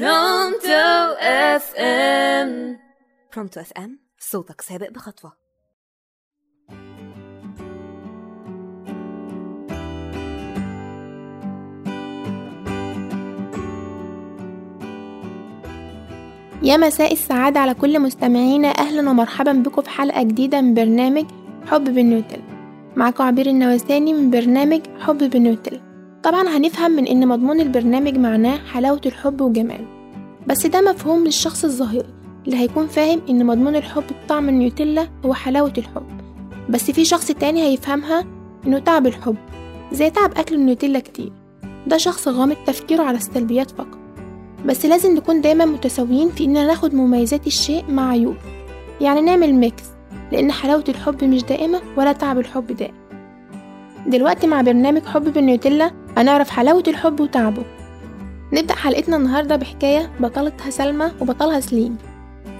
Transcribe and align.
برونتو 0.00 1.14
FM 1.20 2.78
برونتو 3.34 3.60
FM 3.60 3.98
صوتك 4.18 4.60
سابق 4.60 4.90
بخطوة. 4.90 5.32
يا 16.62 16.76
مساء 16.76 17.12
السعادة 17.12 17.60
على 17.60 17.74
كل 17.74 18.00
مستمعينا. 18.00 18.68
أهلا 18.68 19.10
ومرحبا 19.10 19.52
بكم 19.52 19.82
في 19.82 19.90
حلقة 19.90 20.22
جديدة 20.22 20.60
من 20.60 20.74
برنامج 20.74 21.24
حب 21.66 21.84
بالنوتل 21.84 22.42
معكم 22.96 23.24
عبير 23.24 23.46
النواساني 23.46 24.12
من 24.12 24.30
برنامج 24.30 24.80
حب 25.00 25.18
بالنوتل 25.30 25.93
طبعا 26.24 26.48
هنفهم 26.48 26.90
من 26.90 27.06
إن 27.06 27.28
مضمون 27.28 27.60
البرنامج 27.60 28.18
معناه 28.18 28.56
حلاوة 28.72 29.00
الحب 29.06 29.40
وجماله 29.40 29.86
بس 30.46 30.66
ده 30.66 30.80
مفهوم 30.80 31.24
للشخص 31.24 31.64
الظاهري 31.64 32.08
اللي 32.46 32.56
هيكون 32.56 32.86
فاهم 32.86 33.20
إن 33.30 33.46
مضمون 33.46 33.76
الحب 33.76 34.02
بطعم 34.24 34.48
النيوتيلا 34.48 35.08
هو 35.26 35.34
حلاوة 35.34 35.72
الحب 35.78 36.06
بس 36.70 36.90
في 36.90 37.04
شخص 37.04 37.26
تاني 37.26 37.62
هيفهمها 37.62 38.24
إنه 38.66 38.78
تعب 38.78 39.06
الحب 39.06 39.36
زي 39.92 40.10
تعب 40.10 40.30
أكل 40.38 40.54
النيوتيلا 40.54 40.98
كتير 40.98 41.32
ده 41.86 41.96
شخص 41.96 42.28
غامض 42.28 42.56
تفكيره 42.66 43.02
على 43.02 43.16
السلبيات 43.16 43.70
فقط 43.70 43.98
بس 44.66 44.86
لازم 44.86 45.14
نكون 45.14 45.40
دايما 45.40 45.64
متساويين 45.64 46.28
في 46.30 46.44
إننا 46.44 46.66
ناخد 46.66 46.94
مميزات 46.94 47.46
الشيء 47.46 47.84
مع 47.90 48.10
عيوب 48.10 48.36
يعني 49.00 49.20
نعمل 49.20 49.54
ميكس 49.54 49.82
لأن 50.32 50.52
حلاوة 50.52 50.84
الحب 50.88 51.24
مش 51.24 51.42
دائمة 51.42 51.80
ولا 51.96 52.12
تعب 52.12 52.38
الحب 52.38 52.66
دائم. 52.66 52.94
دلوقتي 54.06 54.46
مع 54.46 54.60
برنامج 54.62 55.02
حب 55.02 55.32
بالنيوتيلا 55.32 55.90
هنعرف 56.16 56.50
حلاوة 56.50 56.84
الحب 56.88 57.20
وتعبه. 57.20 57.62
نبدأ 58.52 58.74
حلقتنا 58.74 59.16
النهاردة 59.16 59.56
بحكاية 59.56 60.10
بطلتها 60.20 60.70
سلمى 60.70 61.10
وبطلها 61.20 61.60
سليم. 61.60 61.96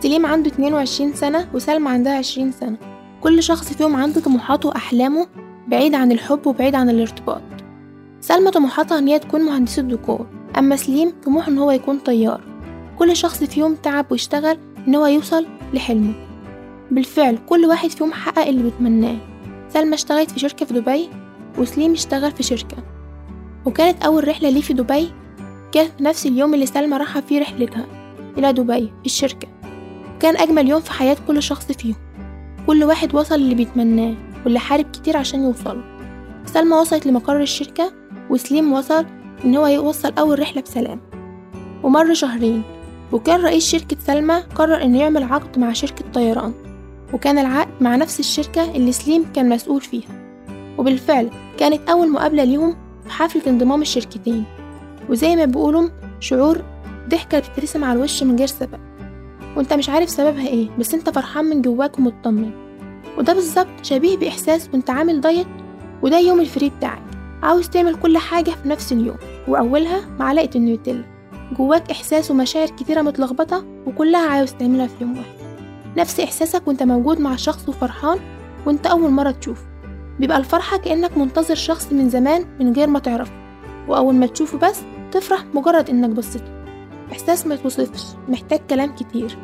سليم 0.00 0.26
عنده 0.26 0.50
22 0.50 1.12
سنة 1.14 1.48
وسلمى 1.54 1.88
عندها 1.90 2.18
20 2.18 2.52
سنة. 2.52 2.76
كل 3.20 3.42
شخص 3.42 3.72
فيهم 3.72 3.96
عنده 3.96 4.20
طموحاته 4.20 4.68
وأحلامه 4.68 5.26
بعيد 5.68 5.94
عن 5.94 6.12
الحب 6.12 6.46
وبعيد 6.46 6.74
عن 6.74 6.90
الارتباط. 6.90 7.42
سلمى 8.20 8.50
طموحاتها 8.50 8.98
إن 8.98 9.08
هي 9.08 9.18
تكون 9.18 9.40
مهندسة 9.40 9.82
ديكور 9.82 10.26
أما 10.58 10.76
سليم 10.76 11.12
طموحه 11.24 11.48
إن 11.48 11.58
هو 11.58 11.70
يكون 11.70 11.98
طيار. 11.98 12.40
كل 12.98 13.16
شخص 13.16 13.44
فيهم 13.44 13.74
تعب 13.74 14.06
واشتغل 14.10 14.58
إن 14.88 14.94
هو 14.94 15.06
يوصل 15.06 15.46
لحلمه. 15.74 16.14
بالفعل 16.90 17.38
كل 17.48 17.66
واحد 17.66 17.90
فيهم 17.90 18.12
حقق 18.12 18.46
اللي 18.46 18.62
بيتمناه. 18.62 19.16
سلمى 19.68 19.94
اشتغلت 19.94 20.30
في 20.30 20.38
شركة 20.38 20.66
في 20.66 20.74
دبي 20.74 21.08
وسليم 21.58 21.92
اشتغل 21.92 22.32
في 22.32 22.42
شركة. 22.42 22.91
وكانت 23.66 24.04
أول 24.04 24.28
رحلة 24.28 24.50
ليه 24.50 24.60
في 24.60 24.72
دبي؟ 24.74 25.10
كانت 25.72 25.90
في 25.98 26.04
نفس 26.04 26.26
اليوم 26.26 26.54
اللي 26.54 26.66
سلمى 26.66 26.96
راحة 26.96 27.20
فيه 27.20 27.40
رحلتها 27.40 27.86
إلى 28.38 28.52
دبي 28.52 28.86
في 28.86 29.06
الشركة. 29.06 29.48
كان 30.20 30.36
أجمل 30.36 30.68
يوم 30.68 30.80
في 30.80 30.92
حياة 30.92 31.16
كل 31.26 31.42
شخص 31.42 31.72
فيهم. 31.72 31.96
كل 32.66 32.84
واحد 32.84 33.14
وصل 33.14 33.34
اللي 33.34 33.54
بيتمناه 33.54 34.14
واللي 34.44 34.58
حارب 34.58 34.90
كتير 34.90 35.16
عشان 35.16 35.44
يوصل 35.44 35.82
سلمى 36.46 36.76
وصلت 36.76 37.06
لمقر 37.06 37.40
الشركة 37.40 37.92
وسليم 38.30 38.72
وصل 38.72 39.06
إن 39.44 39.56
هو 39.56 39.66
يوصل 39.66 40.12
أول 40.18 40.38
رحلة 40.38 40.62
بسلام. 40.62 41.00
ومر 41.82 42.14
شهرين 42.14 42.62
وكان 43.12 43.40
رئيس 43.40 43.70
شركة 43.70 43.96
سلمى 44.06 44.34
قرر 44.34 44.82
إنه 44.82 44.98
يعمل 44.98 45.22
عقد 45.22 45.58
مع 45.58 45.72
شركة 45.72 46.04
طيران. 46.14 46.52
وكان 47.12 47.38
العقد 47.38 47.82
مع 47.82 47.96
نفس 47.96 48.20
الشركة 48.20 48.76
اللي 48.76 48.92
سليم 48.92 49.32
كان 49.34 49.48
مسؤول 49.48 49.80
فيها. 49.80 50.08
وبالفعل 50.78 51.30
كانت 51.58 51.90
أول 51.90 52.10
مقابلة 52.10 52.44
ليهم 52.44 52.76
في 53.12 53.18
حفلة 53.18 53.42
انضمام 53.46 53.82
الشركتين. 53.82 54.44
وزي 55.10 55.36
ما 55.36 55.44
بيقولوا 55.44 55.88
شعور 56.20 56.62
ضحكة 57.08 57.38
بتترسم 57.38 57.84
على 57.84 57.98
الوش 57.98 58.22
من 58.22 58.38
غير 58.38 58.46
سبب. 58.46 58.80
وانت 59.56 59.72
مش 59.72 59.88
عارف 59.88 60.10
سببها 60.10 60.46
إيه 60.48 60.68
بس 60.78 60.94
انت 60.94 61.10
فرحان 61.10 61.44
من 61.44 61.62
جواك 61.62 61.98
ومطمن. 61.98 62.50
وده 63.18 63.32
بالظبط 63.32 63.66
شبيه 63.82 64.16
بإحساس 64.16 64.68
وانت 64.72 64.90
عامل 64.90 65.20
دايت 65.20 65.46
وده 66.02 66.18
يوم 66.18 66.40
الفري 66.40 66.70
بتاعك. 66.78 67.02
عاوز 67.42 67.68
تعمل 67.68 67.94
كل 67.94 68.18
حاجة 68.18 68.50
في 68.50 68.68
نفس 68.68 68.92
اليوم 68.92 69.16
وأولها 69.48 70.00
معلقة 70.18 70.50
النيوتيلا. 70.56 71.04
جواك 71.58 71.90
إحساس 71.90 72.30
ومشاعر 72.30 72.66
كتيرة 72.66 73.02
متلخبطة 73.02 73.64
وكلها 73.86 74.28
عاوز 74.28 74.52
تعملها 74.52 74.86
في 74.86 74.94
يوم 75.00 75.18
واحد. 75.18 75.32
نفس 75.96 76.20
إحساسك 76.20 76.68
وانت 76.68 76.82
موجود 76.82 77.20
مع 77.20 77.36
شخص 77.36 77.68
وفرحان 77.68 78.18
وانت 78.66 78.86
أول 78.86 79.10
مرة 79.10 79.30
تشوفه. 79.30 79.71
بيبقى 80.20 80.38
الفرحة 80.38 80.76
كأنك 80.76 81.16
منتظر 81.18 81.54
شخص 81.54 81.92
من 81.92 82.10
زمان 82.10 82.44
من 82.60 82.72
غير 82.72 82.88
ما 82.88 82.98
تعرفه. 82.98 83.32
وأول 83.88 84.14
ما 84.14 84.26
تشوفه 84.26 84.58
بس 84.58 84.80
تفرح 85.12 85.44
مجرد 85.54 85.90
إنك 85.90 86.10
بصيت 86.10 86.42
إحساس 87.12 87.46
ما 87.46 87.54
يتوصفش 87.54 88.04
محتاج 88.28 88.60
كلام 88.70 88.94
كتير. 88.94 89.38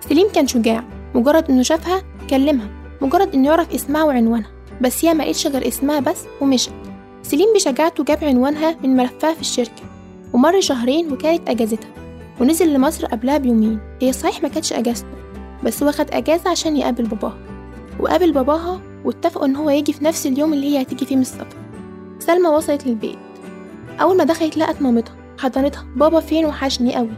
سليم 0.00 0.28
كان 0.34 0.46
شجاع 0.46 0.84
مجرد 1.14 1.50
إنه 1.50 1.62
شافها 1.62 2.02
كلمها 2.30 2.68
مجرد 3.00 3.34
إنه 3.34 3.48
يعرف 3.48 3.74
اسمها 3.74 4.04
وعنوانها. 4.04 4.50
بس 4.80 5.04
هي 5.04 5.14
ما 5.14 5.22
لقيتش 5.22 5.46
غير 5.46 5.68
اسمها 5.68 6.00
بس 6.00 6.24
ومشت. 6.40 6.72
سليم 7.22 7.46
بشجاعته 7.54 8.04
جاب 8.04 8.24
عنوانها 8.24 8.76
من 8.82 8.96
ملفها 8.96 9.34
في 9.34 9.40
الشركة 9.40 9.82
ومر 10.32 10.60
شهرين 10.60 11.12
وكانت 11.12 11.48
أجازتها 11.48 11.90
ونزل 12.40 12.74
لمصر 12.74 13.06
قبلها 13.06 13.38
بيومين. 13.38 13.78
هي 14.02 14.12
صحيح 14.12 14.42
ما 14.42 14.48
كانتش 14.48 14.72
أجازته 14.72 15.08
بس 15.64 15.82
واخد 15.82 16.06
أجازة 16.10 16.50
عشان 16.50 16.76
يقابل 16.76 17.04
باباها. 17.04 17.38
وقابل 18.00 18.32
باباها 18.32 18.80
واتفقوا 19.04 19.46
إن 19.46 19.56
هو 19.56 19.70
يجي 19.70 19.92
في 19.92 20.04
نفس 20.04 20.26
اليوم 20.26 20.52
اللي 20.52 20.66
هي 20.66 20.82
هتيجي 20.82 21.06
فيه 21.06 21.16
من 21.16 21.22
السفر 21.22 21.56
سلمى 22.18 22.48
وصلت 22.48 22.86
للبيت. 22.86 23.18
أول 24.00 24.16
ما 24.16 24.24
دخلت 24.24 24.56
لقت 24.56 24.82
مامتها 24.82 25.14
حضنتها 25.38 25.86
بابا 25.96 26.20
فين 26.20 26.46
وحشني 26.46 26.96
قوي 26.96 27.10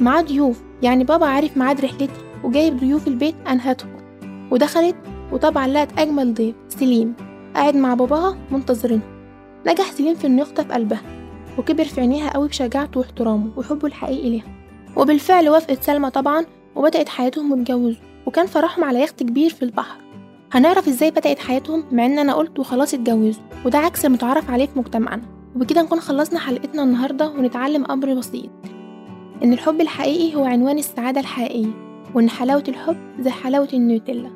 معاه 0.00 0.22
ضيوف 0.22 0.62
يعني 0.82 1.04
بابا 1.04 1.26
عارف 1.26 1.56
ميعاد 1.56 1.80
رحلتي 1.80 2.20
وجايب 2.44 2.76
ضيوف 2.76 3.08
البيت 3.08 3.34
أنهتهم. 3.48 3.90
ودخلت 4.50 4.96
وطبعا 5.32 5.66
لقت 5.66 5.98
أجمل 5.98 6.34
ضيف 6.34 6.54
سليم 6.68 7.14
قاعد 7.54 7.76
مع 7.76 7.94
باباها 7.94 8.38
منتظرينه. 8.50 9.02
نجح 9.66 9.90
سليم 9.90 10.14
في 10.14 10.26
إنه 10.26 10.42
يخطف 10.42 10.72
قلبها 10.72 11.02
وكبر 11.58 11.84
في 11.84 12.00
عينيها 12.00 12.30
قوي 12.30 12.48
بشجاعته 12.48 13.00
واحترامه 13.00 13.50
وحبه 13.56 13.86
الحقيقي 13.86 14.30
ليها. 14.30 14.58
وبالفعل 14.96 15.48
وافقت 15.48 15.82
سلمى 15.82 16.10
طبعا 16.10 16.44
وبدأت 16.76 17.08
حياتهم 17.08 17.52
واتجوزوا 17.52 18.02
وكان 18.26 18.46
فرحهم 18.46 18.84
على 18.84 19.02
يخت 19.02 19.22
كبير 19.22 19.50
في 19.50 19.62
البحر. 19.62 20.07
هنعرف 20.52 20.88
إزاي 20.88 21.10
بدأت 21.10 21.38
حياتهم 21.38 21.84
مع 21.92 22.06
إن 22.06 22.18
أنا 22.18 22.34
قلت 22.34 22.58
وخلاص 22.58 22.94
اتجوزوا 22.94 23.42
وده 23.64 23.78
عكس 23.78 24.04
المتعارف 24.04 24.50
عليه 24.50 24.66
في 24.66 24.78
مجتمعنا. 24.78 25.22
وبكده 25.56 25.82
نكون 25.82 26.00
خلصنا 26.00 26.38
حلقتنا 26.38 26.82
النهاردة 26.82 27.28
ونتعلم 27.28 27.84
أمر 27.84 28.14
بسيط. 28.14 28.50
إن 29.42 29.52
الحب 29.52 29.80
الحقيقي 29.80 30.36
هو 30.36 30.44
عنوان 30.44 30.78
السعادة 30.78 31.20
الحقيقية 31.20 31.66
وإن 32.14 32.30
حلاوة 32.30 32.64
الحب 32.68 32.96
زي 33.20 33.30
حلاوة 33.30 33.68
النيوتيلا 33.74 34.30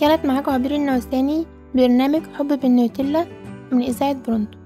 كانت 0.00 0.26
معاكم 0.26 0.52
عبير 0.52 0.74
النوساني 0.74 1.46
برنامج 1.74 2.22
حب 2.38 2.60
بالنيوتيلا 2.60 3.26
من 3.72 3.82
إذاعة 3.82 4.16
برونتو. 4.26 4.57